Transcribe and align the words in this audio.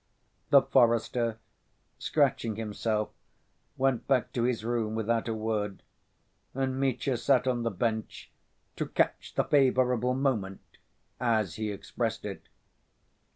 The 0.49 0.63
forester, 0.63 1.37
scratching 1.99 2.55
himself, 2.55 3.09
went 3.77 4.07
back 4.07 4.33
to 4.33 4.41
his 4.45 4.65
room 4.65 4.95
without 4.95 5.27
a 5.27 5.33
word, 5.35 5.83
and 6.55 6.79
Mitya 6.79 7.17
sat 7.17 7.45
on 7.45 7.61
the 7.61 7.69
bench 7.69 8.31
to 8.77 8.87
"catch 8.87 9.35
the 9.35 9.43
favorable 9.43 10.15
moment," 10.15 10.79
as 11.19 11.57
he 11.57 11.69
expressed 11.71 12.25
it. 12.25 12.49